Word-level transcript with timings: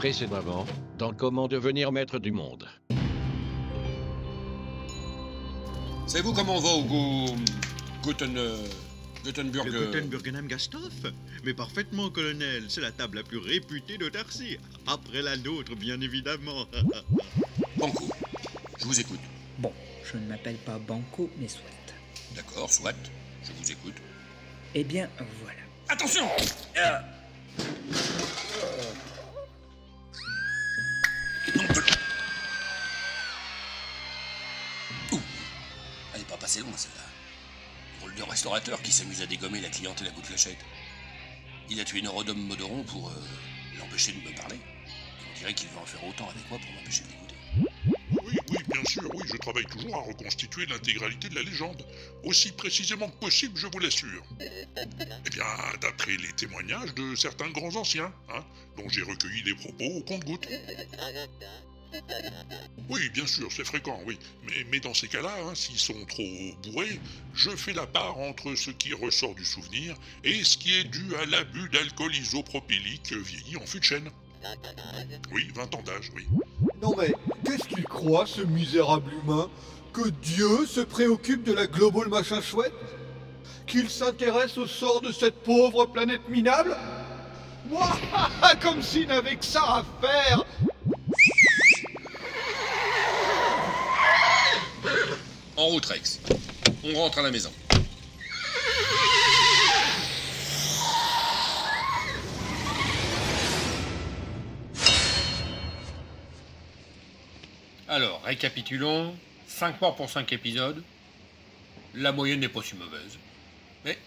Précédemment, 0.00 0.64
dans 0.96 1.12
Comment 1.12 1.46
devenir 1.46 1.92
maître 1.92 2.18
du 2.18 2.32
monde. 2.32 2.66
Savez-vous 6.06 6.32
comment 6.32 6.56
on 6.56 6.60
va 6.60 6.70
au 6.70 6.84
go... 6.84 7.34
Guten... 8.02 8.34
euh, 8.38 8.64
Gutenberg... 9.26 9.68
Le 9.68 9.74
euh, 9.74 9.86
Gutenbergenheim 9.92 10.48
Mais 11.44 11.52
parfaitement, 11.52 12.08
colonel. 12.08 12.64
C'est 12.70 12.80
la 12.80 12.92
table 12.92 13.18
la 13.18 13.24
plus 13.24 13.36
réputée 13.36 13.98
de 13.98 14.08
Darcy. 14.08 14.56
Après 14.86 15.20
la 15.20 15.36
nôtre, 15.36 15.76
bien 15.76 16.00
évidemment. 16.00 16.64
Banco. 17.76 18.08
Je 18.78 18.86
vous 18.86 19.00
écoute. 19.00 19.20
Bon, 19.58 19.74
je 20.10 20.16
ne 20.16 20.26
m'appelle 20.28 20.56
pas 20.56 20.78
Banco, 20.78 21.28
mais 21.38 21.48
soit. 21.48 21.60
D'accord, 22.34 22.72
soit. 22.72 22.96
Je 23.44 23.52
vous 23.52 23.70
écoute. 23.70 23.96
Eh 24.74 24.82
bien, 24.82 25.10
voilà. 25.42 25.60
Attention 25.90 26.24
Non, 26.24 27.19
qui 38.82 38.90
s'amuse 38.90 39.20
à 39.20 39.26
dégommer 39.26 39.60
la 39.60 39.68
clientèle 39.68 40.08
à 40.08 40.10
coups 40.10 40.22
de 40.22 40.26
fléchette. 40.28 40.64
Il 41.68 41.78
a 41.78 41.84
tué 41.84 42.00
Neurodome 42.00 42.40
Modoron 42.40 42.82
pour 42.84 43.10
euh, 43.10 43.12
l'empêcher 43.78 44.12
de 44.12 44.18
me 44.18 44.34
parler. 44.34 44.56
On 45.30 45.38
dirait 45.38 45.52
qu'il 45.52 45.68
va 45.68 45.80
en 45.80 45.86
faire 45.86 46.02
autant 46.04 46.28
avec 46.28 46.48
moi 46.48 46.58
pour 46.58 46.72
m'empêcher 46.72 47.02
de 47.02 47.08
l'écouter. 47.08 47.34
Oui, 48.24 48.38
oui, 48.50 48.58
bien 48.66 48.84
sûr, 48.84 49.02
oui, 49.14 49.24
je 49.26 49.36
travaille 49.36 49.66
toujours 49.66 49.94
à 49.94 50.00
reconstituer 50.00 50.64
l'intégralité 50.66 51.28
de 51.28 51.34
la 51.34 51.42
légende. 51.42 51.84
Aussi 52.24 52.52
précisément 52.52 53.10
que 53.10 53.16
possible, 53.16 53.58
je 53.58 53.66
vous 53.66 53.78
l'assure. 53.78 54.24
Eh 54.40 55.30
bien, 55.30 55.44
d'après 55.82 56.16
les 56.16 56.32
témoignages 56.32 56.94
de 56.94 57.14
certains 57.14 57.50
grands 57.50 57.76
anciens, 57.76 58.12
hein, 58.30 58.44
dont 58.76 58.88
j'ai 58.88 59.02
recueilli 59.02 59.42
des 59.42 59.54
propos 59.54 59.84
au 59.84 60.00
compte-gouttes. 60.00 60.48
Oui, 62.88 63.08
bien 63.10 63.26
sûr, 63.26 63.50
c'est 63.52 63.64
fréquent, 63.64 64.00
oui. 64.04 64.18
Mais, 64.70 64.80
dans 64.80 64.94
ces 64.94 65.08
cas-là, 65.08 65.32
hein, 65.44 65.54
s'ils 65.54 65.78
sont 65.78 66.04
trop 66.06 66.22
bourrés, 66.64 67.00
je 67.34 67.50
fais 67.50 67.72
la 67.72 67.86
part 67.86 68.18
entre 68.18 68.54
ce 68.56 68.70
qui 68.70 68.92
ressort 68.94 69.34
du 69.34 69.44
souvenir 69.44 69.94
et 70.24 70.42
ce 70.42 70.56
qui 70.56 70.74
est 70.74 70.84
dû 70.84 71.14
à 71.16 71.26
l'abus 71.26 71.68
d'alcool 71.68 72.14
isopropylique 72.14 73.12
vieilli 73.12 73.56
en 73.56 73.66
fût 73.66 73.78
de 73.78 73.84
chêne. 73.84 74.10
Oui, 75.32 75.50
20 75.54 75.74
ans 75.74 75.82
d'âge, 75.82 76.10
oui. 76.16 76.26
Non 76.82 76.94
mais, 76.96 77.12
qu'est-ce 77.44 77.68
qu'il 77.68 77.84
croit, 77.84 78.26
ce 78.26 78.40
misérable 78.40 79.12
humain 79.22 79.48
Que 79.92 80.08
Dieu 80.08 80.66
se 80.66 80.80
préoccupe 80.80 81.44
de 81.44 81.52
la 81.52 81.66
global 81.66 82.08
machin 82.08 82.40
chouette? 82.40 82.72
Qu'il 83.66 83.88
s'intéresse 83.88 84.58
au 84.58 84.66
sort 84.66 85.00
de 85.00 85.12
cette 85.12 85.42
pauvre 85.44 85.86
planète 85.86 86.28
minable? 86.28 86.76
Moi, 87.68 87.88
comme 88.62 88.82
s'il 88.82 89.06
n'avait 89.06 89.36
que 89.36 89.44
ça 89.44 89.62
à 89.62 89.84
faire 90.00 90.44
En 95.60 95.66
route, 95.66 95.84
Rex. 95.84 96.18
On 96.84 96.94
rentre 96.94 97.18
à 97.18 97.22
la 97.22 97.30
maison. 97.30 97.52
Alors, 107.88 108.22
récapitulons. 108.22 109.14
5 109.48 109.78
morts 109.82 109.96
pour 109.96 110.08
5 110.08 110.32
épisodes. 110.32 110.82
La 111.94 112.12
moyenne 112.12 112.40
n'est 112.40 112.48
pas 112.48 112.62
si 112.62 112.74
mauvaise. 112.74 113.18
Mais 113.84 113.98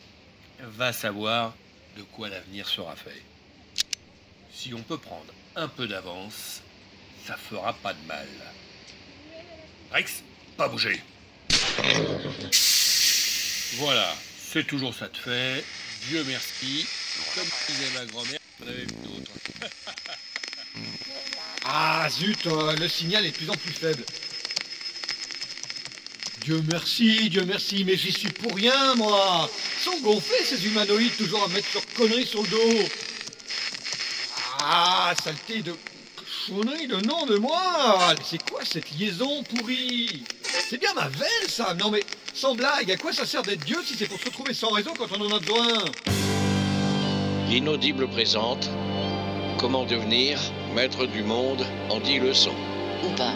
va 0.59 0.91
savoir 0.91 1.53
de 1.95 2.01
quoi 2.01 2.29
l'avenir 2.29 2.67
sera 2.67 2.95
fait. 2.95 3.21
Si 4.51 4.73
on 4.73 4.81
peut 4.81 4.97
prendre 4.97 5.31
un 5.55 5.67
peu 5.67 5.87
d'avance, 5.87 6.63
ça 7.27 7.37
fera 7.37 7.73
pas 7.73 7.93
de 7.93 8.03
mal. 8.07 8.27
Rex, 9.91 10.23
pas 10.57 10.67
bouger. 10.67 10.99
Voilà, 13.77 14.15
c'est 14.51 14.65
toujours 14.67 14.93
ça 14.93 15.07
de 15.07 15.17
fait. 15.17 15.63
Dieu 16.07 16.23
merci. 16.27 16.85
Comme 17.35 17.43
disait 17.67 17.89
ma 17.95 18.05
grand-mère, 18.05 18.39
on 18.63 18.67
avait 18.67 18.81
vu 18.81 18.87
d'autres. 19.03 19.31
Ah 21.65 22.09
zut, 22.09 22.45
euh, 22.47 22.75
le 22.75 22.89
signal 22.89 23.25
est 23.25 23.31
de 23.31 23.37
plus 23.37 23.49
en 23.49 23.55
plus 23.55 23.71
faible. 23.71 24.03
Dieu 26.41 26.61
merci, 26.69 27.29
Dieu 27.29 27.45
merci, 27.45 27.85
mais 27.85 27.95
j'y 27.95 28.11
suis 28.11 28.31
pour 28.31 28.53
rien, 28.53 28.95
moi 28.95 29.49
sont 29.83 29.97
gonflés, 30.01 30.43
ces 30.45 30.65
humanoïdes, 30.65 31.15
toujours 31.17 31.43
à 31.43 31.47
mettre 31.49 31.67
leurs 31.73 31.87
conneries 31.93 32.25
sur 32.25 32.41
le 32.43 32.49
dos 32.49 32.89
Ah, 34.59 35.13
saleté 35.23 35.61
de 35.61 35.73
cochonnerie, 36.15 36.87
le 36.87 37.01
nom 37.01 37.25
de 37.25 37.37
moi 37.37 38.13
C'est 38.29 38.49
quoi 38.49 38.61
cette 38.65 38.91
liaison 38.91 39.43
pourrie? 39.43 40.23
C'est 40.73 40.79
bien 40.79 40.93
ma 40.95 41.07
veine, 41.07 41.47
ça 41.47 41.75
Non 41.75 41.91
mais, 41.91 42.03
sans 42.33 42.55
blague, 42.55 42.89
à 42.89 42.97
quoi 42.97 43.13
ça 43.13 43.27
sert 43.27 43.43
d'être 43.43 43.63
Dieu 43.63 43.77
si 43.85 43.93
c'est 43.93 44.07
pour 44.07 44.19
se 44.19 44.25
retrouver 44.25 44.55
sans 44.55 44.71
raison 44.71 44.91
quand 44.97 45.05
on 45.15 45.21
en 45.21 45.35
a 45.35 45.39
besoin? 45.39 45.67
L'inaudible 47.47 48.07
présente 48.07 48.71
Comment 49.59 49.85
devenir 49.85 50.39
maître 50.73 51.05
du 51.05 51.21
monde 51.21 51.63
en 51.91 51.99
10 51.99 52.21
leçons. 52.21 52.55
Ou 53.03 53.09
pas. 53.15 53.33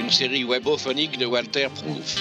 Une 0.00 0.10
série 0.10 0.44
webophonique 0.44 1.18
de 1.18 1.26
Walter 1.26 1.68
Proof. 1.74 2.16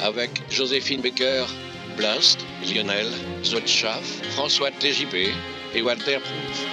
Avec 0.00 0.30
Joséphine 0.50 1.00
Baker, 1.00 1.46
Blast, 1.96 2.44
Lionel, 2.66 3.08
Zotchaf, 3.44 4.02
François 4.32 4.70
TJP 4.70 5.34
et 5.74 5.82
Walter 5.82 6.18
Proof. 6.18 6.66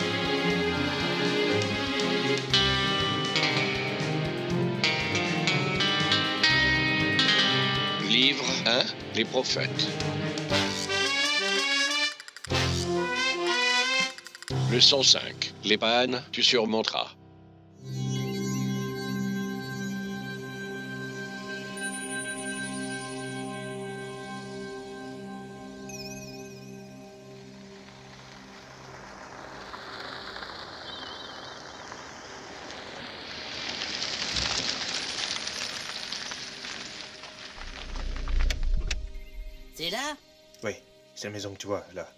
Livre 8.09 8.45
1 8.66 9.16
Les 9.16 9.25
prophètes. 9.25 9.88
Leçon 14.72 15.03
5 15.03 15.53
Les 15.63 15.77
pannes, 15.77 16.23
tu 16.31 16.44
surmonteras. 16.44 17.16
C'est 39.77 39.91
là 39.91 40.17
Oui, 40.63 40.71
c'est 41.13 41.25
la 41.27 41.33
maison 41.33 41.53
que 41.53 41.59
tu 41.59 41.67
vois, 41.67 41.85
là. 41.93 42.11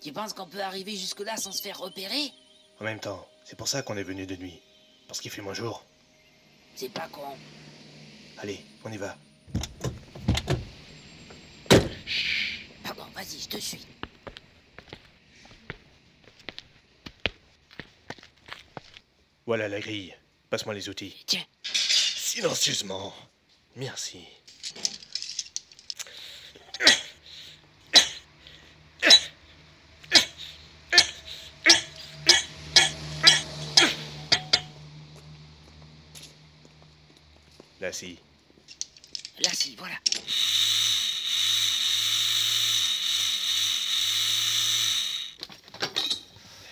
Tu 0.00 0.12
penses 0.12 0.32
qu'on 0.32 0.48
peut 0.48 0.60
arriver 0.60 0.96
jusque-là 0.96 1.36
sans 1.36 1.52
se 1.52 1.62
faire 1.62 1.78
repérer 1.78 2.32
En 2.80 2.84
même 2.84 2.98
temps, 2.98 3.24
c'est 3.44 3.54
pour 3.54 3.68
ça 3.68 3.82
qu'on 3.82 3.96
est 3.96 4.02
venu 4.02 4.26
de 4.26 4.34
nuit. 4.34 4.60
Parce 5.06 5.20
qu'il 5.20 5.30
fait 5.30 5.40
moins 5.40 5.54
jour. 5.54 5.84
C'est 6.74 6.88
pas 6.88 7.06
con. 7.12 7.22
Allez, 8.38 8.64
on 8.84 8.90
y 8.90 8.96
va. 8.96 9.16
Pardon, 12.82 13.04
vas-y, 13.14 13.38
je 13.38 13.48
te 13.48 13.58
suis. 13.58 13.86
Voilà 19.46 19.68
la 19.68 19.78
grille. 19.78 20.16
Passe-moi 20.50 20.74
les 20.74 20.88
outils. 20.88 21.22
Tiens, 21.28 21.46
Silencieusement. 21.62 23.14
Merci. 23.76 24.26
Là, 37.84 37.92
si. 37.92 38.18
là 39.40 39.50
si, 39.52 39.76
voilà. 39.76 39.96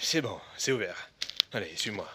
C'est 0.00 0.22
bon, 0.22 0.40
c'est 0.56 0.72
ouvert. 0.72 1.10
Allez, 1.52 1.76
suis-moi. 1.76 2.10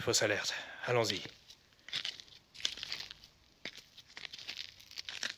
Fausse 0.00 0.20
alerte. 0.20 0.52
Allons-y. 0.84 1.22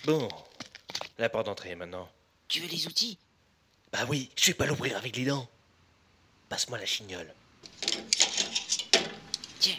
Bon. 0.07 0.29
La 1.19 1.29
porte 1.29 1.47
d'entrée 1.47 1.77
maintenant. 1.77 2.11
Tu 2.49 2.59
veux 2.59 2.69
les 2.69 2.89
outils? 2.89 3.17
Bah 3.95 4.07
oui, 4.09 4.29
je 4.35 4.47
vais 4.47 4.55
pas 4.55 4.67
l'ouvrir 4.67 4.97
avec 4.97 5.15
les 5.15 5.25
dents. 5.25 5.49
Passe-moi 6.49 6.79
la 6.79 6.85
chignole. 6.85 7.33
Tiens. 9.61 9.77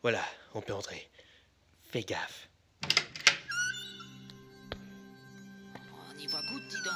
Voilà, 0.00 0.24
on 0.54 0.60
peut 0.60 0.74
entrer. 0.74 1.10
Fais 1.90 2.04
gaffe. 2.04 2.48
On 5.92 6.16
y 6.16 6.28
voit 6.28 6.40
goutte, 6.42 6.68
dis 6.68 6.82
donc. 6.84 6.94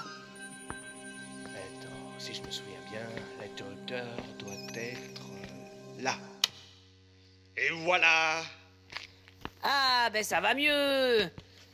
Attends, 1.47 2.21
si 2.21 2.35
je 2.35 2.43
me 2.43 2.51
souviens 2.53 2.81
bien, 2.93 3.09
l'interrupteur 3.41 4.07
doit 4.39 4.53
être 4.77 5.23
euh, 5.33 6.01
là. 6.01 6.17
Et 7.57 7.71
voilà 7.83 8.45
Ah, 9.63 10.09
ben 10.13 10.23
ça 10.25 10.41
va 10.41 10.55
mieux. 10.55 11.23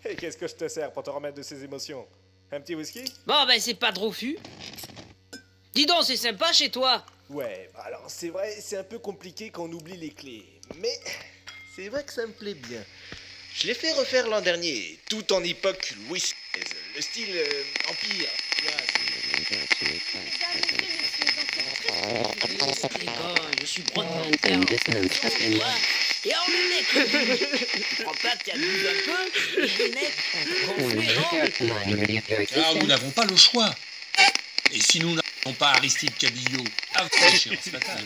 Et 0.05 0.17
qu'est-ce 0.17 0.37
que 0.37 0.47
je 0.49 0.55
te 0.55 0.69
sers 0.69 0.93
pour 0.93 1.03
te 1.03 1.11
remettre 1.11 1.37
de 1.37 1.43
ces 1.43 1.63
émotions? 1.65 2.07
Un 2.53 2.61
petit 2.61 2.75
whisky? 2.75 3.05
Bon, 3.27 3.47
ben 3.47 3.59
c'est 3.61 3.75
pas 3.75 3.93
trop 3.93 4.13
fût. 4.13 4.39
Dis 5.75 5.87
donc, 5.87 6.05
c'est 6.05 6.17
sympa 6.17 6.53
chez 6.53 6.71
toi. 6.71 7.05
Ouais, 7.31 7.71
alors 7.85 8.05
c'est 8.09 8.29
vrai, 8.29 8.55
c'est 8.61 8.77
un 8.77 8.85
peu 8.85 8.99
compliqué 8.99 9.51
quand 9.51 9.65
on 9.65 9.73
oublie 9.73 9.97
les 9.97 10.11
clés. 10.11 10.45
Mais 10.79 10.93
c'est 11.75 11.89
vrai 11.89 12.05
que 12.05 12.13
ça 12.13 12.27
me 12.27 12.33
plaît 12.33 12.55
bien. 12.55 12.83
Je 13.55 13.67
l'ai 13.69 13.75
fait 13.75 13.93
refaire 13.93 14.29
l'an 14.29 14.41
dernier, 14.41 14.99
tout 15.09 15.33
en 15.33 15.43
époque 15.43 15.95
Louis 16.09 16.21
XVI, 16.21 16.65
le 16.97 17.01
style 17.01 17.31
euh, 17.35 17.63
Empire. 17.91 18.29
Tu 18.57 18.63
vois, 18.63 18.73
c'est- 18.87 19.05
Les 22.99 23.07
gars, 23.07 23.35
je 23.61 23.67
suis 23.67 23.83
Et 26.27 26.33
alors 26.33 26.47
le 26.49 26.69
mec, 26.71 26.87
tu 27.89 28.03
crois 28.03 28.15
pas 28.23 28.37
que 28.37 28.51
un 28.51 28.57
peu 28.57 29.21
Et 31.91 32.47
Car 32.47 32.75
nous 32.77 32.87
n'avons 32.87 33.11
pas 33.11 33.27
le 33.27 33.37
choix. 33.37 33.75
Et 34.73 34.81
si 34.81 35.01
nous 35.01 35.15
n'avons 35.15 35.55
pas 35.59 35.73
Aristide 35.73 36.17
Cabillo 36.17 36.65
avant 36.95 37.11
l'échéance 37.31 37.69
fatale, 37.69 38.05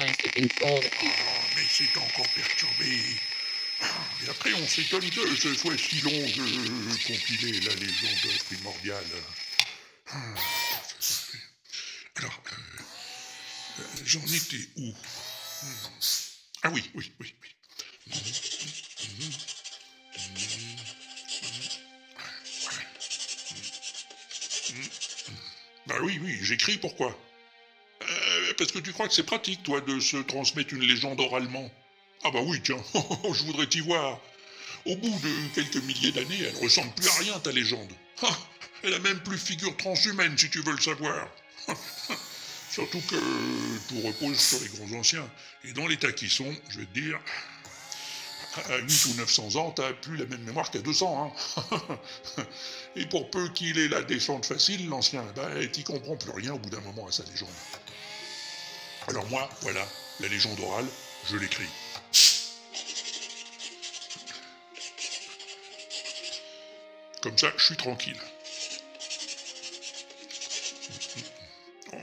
à 0.00 0.06
fait 0.06 0.40
Mais 1.56 1.66
c'est 1.70 1.96
encore 1.96 2.28
perturbé. 2.34 2.98
Et 4.24 4.28
après, 4.28 4.52
on 4.54 4.66
s'étonne 4.66 5.08
que 5.08 5.36
ce 5.36 5.54
soit 5.54 5.78
si 5.78 6.00
long 6.00 6.10
de 6.10 7.06
compiler 7.06 7.60
la 7.60 7.74
légende 7.74 8.32
primordiale. 8.48 9.06
Alors, 12.16 12.42
euh, 12.46 12.82
euh, 13.80 13.84
j'en 14.04 14.24
étais 14.26 14.68
où? 14.76 14.92
Ah 16.62 16.70
oui, 16.70 16.90
oui, 16.94 17.12
oui, 17.20 17.34
oui. 17.40 17.48
Bah 25.86 25.94
oui, 26.02 26.18
oui, 26.22 26.38
j'écris 26.42 26.78
pourquoi? 26.78 27.16
Euh, 28.02 28.52
Parce 28.58 28.72
que 28.72 28.78
tu 28.80 28.92
crois 28.92 29.06
que 29.06 29.14
c'est 29.14 29.22
pratique, 29.22 29.62
toi, 29.62 29.80
de 29.80 30.00
se 30.00 30.16
transmettre 30.16 30.74
une 30.74 30.82
légende 30.82 31.20
oralement 31.20 31.70
Ah 32.24 32.30
bah 32.32 32.40
oui, 32.44 32.60
tiens, 32.62 32.82
je 32.94 33.44
voudrais 33.44 33.66
t'y 33.68 33.80
voir. 33.80 34.20
Au 34.86 34.96
bout 34.96 35.18
de 35.20 35.54
quelques 35.54 35.82
milliers 35.84 36.12
d'années, 36.12 36.40
elle 36.40 36.56
ressemble 36.56 36.92
plus 36.94 37.08
à 37.08 37.14
rien, 37.18 37.38
ta 37.38 37.52
légende. 37.52 37.92
Elle 38.82 38.94
a 38.94 38.98
même 39.00 39.20
plus 39.20 39.38
figure 39.38 39.76
transhumaine, 39.76 40.36
si 40.38 40.48
tu 40.50 40.60
veux 40.62 40.72
le 40.72 40.80
savoir. 40.80 41.28
Surtout 42.70 43.00
que 43.00 43.16
tout 43.88 44.00
repose 44.00 44.38
sur 44.38 44.60
les 44.60 44.68
grands 44.68 44.98
anciens. 44.98 45.28
Et 45.64 45.72
dans 45.72 45.86
l'état 45.86 46.12
qu'ils 46.12 46.30
sont, 46.30 46.54
je 46.68 46.78
vais 46.78 46.86
te 46.86 46.98
dire, 47.00 47.18
à 48.68 48.78
8 48.78 49.06
ou 49.06 49.14
900 49.14 49.56
ans, 49.56 49.70
t'as 49.72 49.92
plus 49.92 50.16
la 50.16 50.26
même 50.26 50.42
mémoire 50.42 50.70
qu'à 50.70 50.78
200. 50.78 51.34
Hein. 51.60 51.98
Et 52.96 53.06
pour 53.06 53.30
peu 53.30 53.48
qu'il 53.50 53.78
ait 53.78 53.88
la 53.88 54.02
descente 54.02 54.46
facile, 54.46 54.88
l'ancien, 54.88 55.24
bah, 55.34 55.48
t'y 55.72 55.84
comprends 55.84 56.16
plus 56.16 56.30
rien 56.30 56.54
au 56.54 56.58
bout 56.58 56.70
d'un 56.70 56.80
moment 56.80 57.06
à 57.06 57.12
sa 57.12 57.24
légende. 57.24 57.48
Alors 59.08 59.26
moi, 59.28 59.48
voilà, 59.62 59.86
la 60.20 60.28
légende 60.28 60.58
orale, 60.60 60.86
je 61.28 61.36
l'écris. 61.36 61.68
Comme 67.22 67.36
ça, 67.36 67.52
je 67.56 67.64
suis 67.64 67.76
tranquille. 67.76 68.20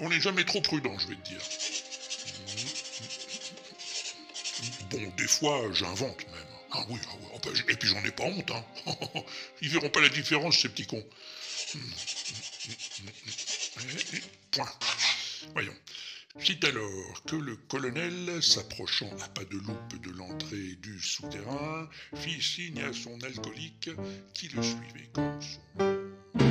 On 0.01 0.09
n'est 0.09 0.21
jamais 0.21 0.45
trop 0.45 0.61
prudent, 0.61 0.97
je 0.99 1.07
vais 1.07 1.15
te 1.15 1.29
dire. 1.29 1.41
Bon, 4.89 5.13
des 5.17 5.27
fois, 5.27 5.61
j'invente 5.73 6.25
même. 6.27 6.45
Ah 6.71 6.85
oui, 6.89 6.99
ah 7.07 7.15
ah 7.33 7.37
bah, 7.43 7.51
et 7.69 7.75
puis 7.75 7.87
j'en 7.87 8.03
ai 8.03 8.11
pas 8.11 8.25
honte, 8.25 8.51
hein. 8.51 8.65
Ils 9.61 9.69
verront 9.69 9.89
pas 9.89 10.01
la 10.01 10.09
différence, 10.09 10.59
ces 10.59 10.69
petits 10.69 10.87
cons. 10.87 11.05
Point. 14.51 14.71
Voyons. 15.53 15.75
C'est 16.39 16.63
alors 16.65 17.23
que 17.25 17.35
le 17.35 17.55
colonel, 17.55 18.43
s'approchant 18.43 19.09
à 19.21 19.27
pas 19.29 19.45
de 19.45 19.57
loupe 19.57 20.01
de 20.03 20.11
l'entrée 20.11 20.75
du 20.81 20.99
souterrain, 20.99 21.89
fit 22.15 22.41
signe 22.41 22.81
à 22.81 22.93
son 22.93 23.19
alcoolique 23.23 23.89
qui 24.33 24.49
le 24.49 24.61
suivait 24.61 25.09
comme 25.13 25.41
son. 25.41 26.46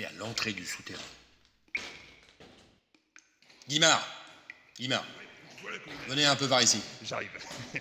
À 0.00 0.12
l'entrée 0.12 0.52
du 0.52 0.64
souterrain. 0.64 1.00
Guimard 3.68 4.06
Guimard, 4.78 5.06
venez 6.08 6.24
un 6.24 6.34
peu 6.34 6.48
par 6.48 6.62
ici. 6.62 6.80
J'arrive. 7.04 7.30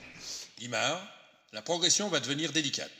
Guimard, 0.59 1.01
la 1.53 1.61
progression 1.61 2.09
va 2.09 2.19
devenir 2.19 2.51
délicate. 2.51 2.91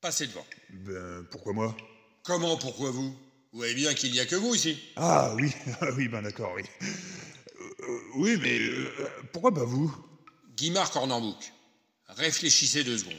Passez 0.00 0.26
devant. 0.26 0.46
Ben, 0.70 1.24
pourquoi 1.30 1.52
moi? 1.52 1.76
Comment, 2.24 2.56
pourquoi 2.56 2.90
vous? 2.90 3.10
Vous 3.52 3.58
voyez 3.58 3.74
bien 3.74 3.94
qu'il 3.94 4.12
n'y 4.12 4.20
a 4.20 4.26
que 4.26 4.36
vous 4.36 4.54
ici. 4.54 4.78
Ah 4.96 5.32
oui, 5.36 5.52
ah 5.80 5.86
oui, 5.96 6.08
ben 6.08 6.22
d'accord, 6.22 6.52
oui. 6.54 6.62
Euh, 6.82 8.00
oui, 8.16 8.36
mais 8.42 8.58
euh, 8.58 9.10
pourquoi 9.32 9.54
pas 9.54 9.64
vous? 9.64 9.94
Guimard 10.56 10.90
Cornambouc, 10.90 11.52
réfléchissez 12.08 12.84
deux 12.84 12.98
secondes. 12.98 13.14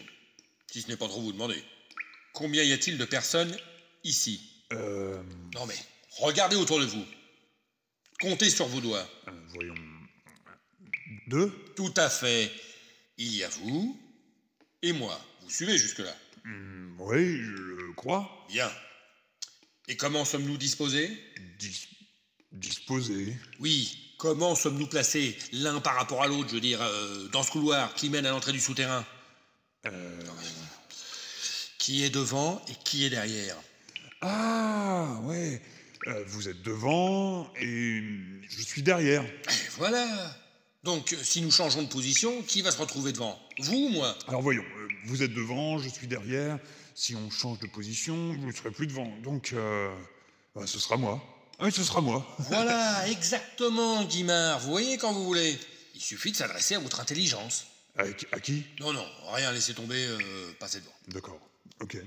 Si 0.71 0.81
ce 0.81 0.89
n'est 0.89 0.97
pas 0.97 1.07
trop 1.07 1.21
vous 1.21 1.31
demander. 1.31 1.63
Combien 2.33 2.61
y 2.63 2.73
a-t-il 2.73 2.97
de 2.97 3.05
personnes 3.05 3.55
ici? 4.03 4.56
Euh. 4.73 5.21
Non 5.53 5.65
mais, 5.65 5.75
regardez 6.19 6.55
autour 6.55 6.79
de 6.79 6.85
vous. 6.85 7.05
Comptez 8.19 8.49
sur 8.49 8.67
vos 8.67 8.81
doigts. 8.81 9.07
euh, 9.27 9.31
voyons. 9.49 9.75
Deux 11.27 11.49
Tout 11.75 11.93
à 11.97 12.09
fait. 12.09 12.51
Il 13.17 13.35
y 13.35 13.43
a 13.43 13.49
vous 13.49 13.99
et 14.81 14.91
moi. 14.93 15.19
Vous 15.41 15.49
suivez 15.49 15.77
jusque-là 15.77 16.15
Hmm, 16.43 16.95
Oui, 16.99 17.41
je 17.41 17.91
crois. 17.95 18.45
Bien. 18.49 18.71
Et 19.87 19.97
comment 19.97 20.23
sommes-nous 20.25 20.57
disposés? 20.57 21.09
Dis- 21.59 21.87
disposé. 22.51 23.35
Oui, 23.59 24.13
comment 24.17 24.55
sommes-nous 24.55 24.87
placés 24.87 25.37
l'un 25.51 25.79
par 25.81 25.95
rapport 25.95 26.23
à 26.23 26.27
l'autre, 26.27 26.49
je 26.49 26.55
veux 26.55 26.61
dire, 26.61 26.81
euh, 26.81 27.27
dans 27.29 27.43
ce 27.43 27.51
couloir 27.51 27.93
qui 27.95 28.09
mène 28.09 28.25
à 28.25 28.31
l'entrée 28.31 28.51
du 28.53 28.59
souterrain? 28.59 29.05
Euh. 29.85 30.21
Qui 31.77 32.03
est 32.03 32.09
devant 32.09 32.63
et 32.69 32.75
qui 32.83 33.05
est 33.05 33.09
derrière? 33.09 33.55
Ah, 34.21 35.19
ouais. 35.23 35.61
Euh, 36.07 36.23
vous 36.27 36.47
êtes 36.47 36.61
devant 36.61 37.51
et 37.59 38.01
je 38.47 38.61
suis 38.61 38.81
derrière. 38.81 39.23
Et 39.23 39.69
voilà. 39.77 40.07
Donc, 40.83 41.13
euh, 41.13 41.17
si 41.21 41.41
nous 41.41 41.51
changeons 41.51 41.83
de 41.83 41.87
position, 41.87 42.41
qui 42.43 42.61
va 42.61 42.71
se 42.71 42.77
retrouver 42.77 43.11
devant? 43.11 43.37
Vous 43.59 43.75
ou 43.75 43.89
moi? 43.89 44.17
Alors 44.27 44.41
voyons, 44.41 44.63
euh, 44.63 44.87
vous 45.05 45.21
êtes 45.21 45.33
devant, 45.33 45.79
je 45.79 45.89
suis 45.89 46.07
derrière. 46.07 46.59
Si 46.95 47.15
on 47.15 47.29
change 47.29 47.59
de 47.59 47.67
position, 47.67 48.15
vous 48.33 48.47
ne 48.47 48.51
serez 48.51 48.71
plus 48.71 48.87
devant. 48.87 49.11
Donc, 49.21 49.51
euh, 49.53 49.93
bah, 50.55 50.65
ce 50.65 50.79
sera 50.79 50.97
moi. 50.97 51.21
Ah 51.59 51.65
Oui, 51.65 51.71
ce 51.71 51.83
sera 51.83 52.01
moi. 52.01 52.25
Voilà, 52.39 53.07
exactement, 53.09 54.03
Guimard. 54.05 54.59
Vous 54.59 54.69
voyez 54.71 54.97
quand 54.97 55.11
vous 55.11 55.25
voulez. 55.25 55.57
Il 55.95 56.01
suffit 56.01 56.31
de 56.31 56.37
s'adresser 56.37 56.75
à 56.75 56.79
votre 56.79 56.99
intelligence. 56.99 57.65
Avec, 57.97 58.27
à 58.31 58.39
qui? 58.39 58.63
Non, 58.79 58.93
non, 58.93 59.05
rien, 59.33 59.51
laissez 59.51 59.73
tomber, 59.73 60.05
euh, 60.05 60.17
passez 60.59 60.79
devant. 60.79 60.93
D'accord. 61.07 61.39
Ok. 61.81 61.97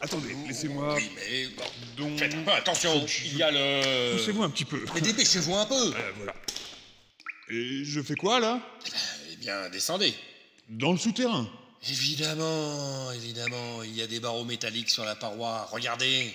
Attendez, 0.00 0.36
laissez-moi. 0.46 0.94
Oui, 0.94 1.10
mais 1.16 1.48
Donc, 1.96 2.18
faites 2.18 2.34
attention, 2.48 3.06
il 3.24 3.36
y 3.38 3.42
a 3.42 3.50
le... 3.50 4.16
poussez-vous 4.16 4.42
un 4.42 4.50
petit 4.50 4.66
peu. 4.66 4.84
Mais 4.94 5.00
dépêchez-vous 5.00 5.54
un 5.54 5.64
peu. 5.64 5.74
Euh, 5.74 6.12
voilà. 6.16 6.34
Et 7.48 7.84
je 7.84 8.02
fais 8.02 8.14
quoi 8.14 8.38
là? 8.38 8.60
Eh 9.32 9.36
bien, 9.36 9.68
descendez. 9.70 10.12
Dans 10.68 10.92
le 10.92 10.98
souterrain. 10.98 11.48
Évidemment, 11.88 13.12
évidemment, 13.12 13.82
il 13.84 13.94
y 13.94 14.02
a 14.02 14.06
des 14.06 14.20
barreaux 14.20 14.44
métalliques 14.44 14.90
sur 14.90 15.04
la 15.04 15.14
paroi. 15.14 15.66
Regardez. 15.70 16.34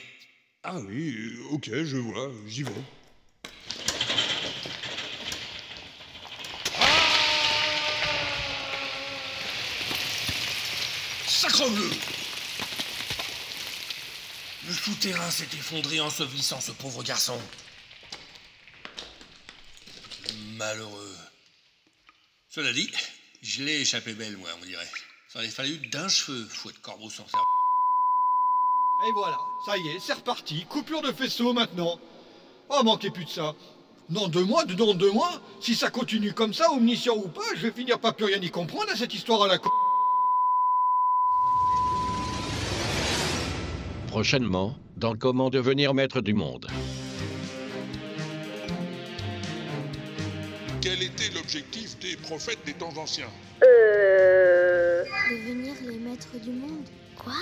Ah 0.63 0.75
oui, 0.79 1.33
ok, 1.51 1.69
je 1.71 1.97
vois, 1.97 2.31
j'y 2.47 2.63
vais. 2.63 2.71
Sacre 11.27 11.69
bleu 11.69 11.89
souterrain 14.83 15.29
s'est 15.29 15.49
effondré 15.53 15.99
ensevelissant 15.99 16.59
ce 16.59 16.71
pauvre 16.71 17.03
garçon. 17.03 17.39
Malheureux. 20.57 21.15
Cela 22.49 22.73
dit, 22.73 22.89
je 23.43 23.63
l'ai 23.63 23.81
échappé 23.81 24.13
belle, 24.13 24.37
moi, 24.37 24.49
on 24.59 24.65
dirait. 24.65 24.89
Ça 25.31 25.39
aurait 25.39 25.49
fallu 25.49 25.77
d'un 25.89 26.09
cheveu, 26.09 26.45
fouet 26.47 26.73
de 26.73 26.79
corbeau 26.79 27.09
sans 27.09 27.27
cerveau. 27.27 27.45
Et 29.07 29.11
voilà, 29.13 29.37
ça 29.65 29.77
y 29.77 29.87
est, 29.89 29.99
c'est 29.99 30.13
reparti. 30.13 30.65
Coupure 30.65 31.01
de 31.01 31.11
faisceau 31.11 31.53
maintenant. 31.53 31.99
Oh, 32.69 32.83
manquez 32.83 33.11
plus 33.11 33.25
de 33.25 33.29
ça. 33.29 33.55
Non, 34.09 34.27
deux 34.27 34.43
mois, 34.43 34.65
non, 34.65 34.93
deux 34.95 35.11
mois. 35.11 35.41
Si 35.61 35.75
ça 35.75 35.91
continue 35.91 36.33
comme 36.33 36.53
ça, 36.53 36.71
omniscient 36.71 37.15
ou 37.15 37.27
pas, 37.27 37.41
je 37.55 37.67
vais 37.67 37.71
finir 37.71 37.99
par 37.99 38.15
plus 38.15 38.25
rien 38.25 38.41
y 38.41 38.49
comprendre 38.49 38.91
à 38.91 38.95
cette 38.95 39.13
histoire 39.13 39.43
à 39.43 39.47
la 39.47 39.59
con. 39.59 39.69
Prochainement, 44.11 44.75
dans 44.97 45.15
Comment 45.15 45.49
devenir 45.49 45.93
maître 45.93 46.19
du 46.19 46.33
monde. 46.33 46.67
Quel 50.81 51.01
était 51.01 51.29
l'objectif 51.33 51.97
des 51.99 52.17
prophètes 52.17 52.59
des 52.65 52.73
temps 52.73 52.91
anciens? 52.97 53.29
Euh... 53.63 55.05
Devenir 55.31 55.75
les 55.87 55.97
maîtres 55.97 56.37
du 56.43 56.51
monde. 56.51 56.83
Quoi? 57.15 57.37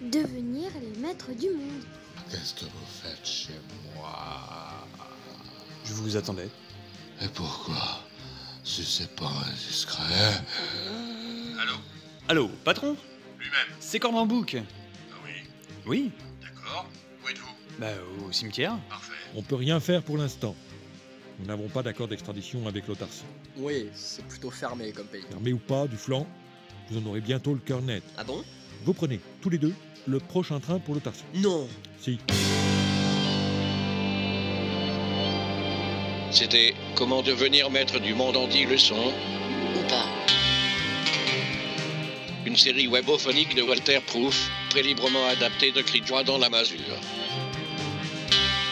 Devenir 0.00 0.68
les 0.80 1.00
maîtres 1.00 1.30
du 1.32 1.50
monde. 1.50 1.84
Qu'est-ce 2.28 2.54
que 2.54 2.64
vous 2.64 2.86
faites 3.00 3.24
chez 3.24 3.54
moi? 3.94 4.84
Je 5.84 5.92
vous 5.92 6.16
attendais. 6.16 6.48
Et 7.20 7.28
pourquoi? 7.28 8.00
Si 8.64 8.84
c'est 8.84 9.14
pas 9.14 9.30
indiscret. 9.48 10.42
Allô? 11.60 11.74
Allô, 12.28 12.48
patron? 12.64 12.96
Lui-même. 13.38 13.76
C'est 13.78 14.00
Cordon 14.00 14.26
Bouc. 14.26 14.56
Ah 14.56 14.81
oui 15.86 16.10
D'accord. 16.40 16.86
Où 17.24 17.28
êtes-vous? 17.28 17.54
Bah, 17.78 17.88
au 18.26 18.32
cimetière. 18.32 18.78
Parfait. 18.88 19.12
On 19.34 19.42
peut 19.42 19.56
rien 19.56 19.80
faire 19.80 20.02
pour 20.02 20.16
l'instant. 20.18 20.54
Nous 21.40 21.46
n'avons 21.46 21.68
pas 21.68 21.82
d'accord 21.82 22.08
d'extradition 22.08 22.66
avec 22.68 22.86
l'autarcie. 22.86 23.24
Oui, 23.56 23.88
c'est 23.94 24.24
plutôt 24.26 24.50
fermé 24.50 24.92
comme 24.92 25.06
pays. 25.06 25.22
Fermé 25.28 25.52
ou 25.52 25.58
pas, 25.58 25.86
du 25.86 25.96
flanc, 25.96 26.26
vous 26.90 26.98
en 26.98 27.06
aurez 27.06 27.20
bientôt 27.20 27.54
le 27.54 27.60
cœur 27.60 27.82
net. 27.82 28.02
Ah 28.16 28.24
bon? 28.24 28.44
Vous 28.84 28.92
prenez, 28.92 29.20
tous 29.40 29.50
les 29.50 29.58
deux, 29.58 29.74
le 30.06 30.18
prochain 30.18 30.60
train 30.60 30.78
pour 30.78 30.94
l'autarcie. 30.94 31.24
Non 31.34 31.66
Si. 32.00 32.18
C'était 36.30 36.74
Comment 36.96 37.22
devenir 37.22 37.70
maître 37.70 37.98
du 38.00 38.14
monde 38.14 38.36
en 38.36 38.46
10 38.48 38.66
leçons? 38.66 39.12
Ou 39.76 39.88
pas. 39.88 40.06
Une 42.44 42.56
série 42.56 42.88
webophonique 42.88 43.54
de 43.54 43.62
Walter 43.62 44.00
Proof, 44.04 44.50
très 44.70 44.82
librement 44.82 45.24
adaptée 45.26 45.70
de 45.70 45.80
Cri 45.80 46.00
de 46.00 46.06
joie 46.06 46.24
dans 46.24 46.38
la 46.38 46.48
masure. 46.48 46.98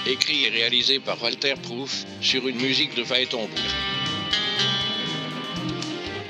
Écrit 0.06 0.44
et 0.46 0.48
réalisé 0.48 0.98
par 0.98 1.22
Walter 1.22 1.54
Proof 1.62 2.04
sur 2.20 2.48
une 2.48 2.56
musique 2.56 2.96
de 2.96 3.04
Phaéton 3.04 3.46
Boulle. 3.46 3.60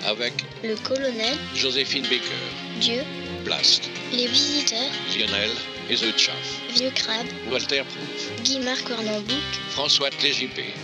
Avec 0.04 0.34
Le 0.62 0.76
colonel, 0.76 1.38
Joséphine 1.54 2.02
Baker, 2.02 2.44
Dieu, 2.78 3.02
Blast, 3.44 3.88
les 4.12 4.26
visiteurs, 4.26 4.90
Lionel 5.16 5.50
et 5.88 5.94
The 5.94 6.18
Chaff, 6.18 6.60
Vieux 6.74 6.90
Crabe, 6.90 7.26
Walter 7.50 7.82
Proof, 7.84 8.84
Cornambouc, 8.84 9.34
François 9.70 10.10
Tlégipé. 10.10 10.74